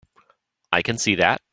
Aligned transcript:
I 0.71 0.81
can 0.81 0.97
see 0.97 1.13
that. 1.15 1.41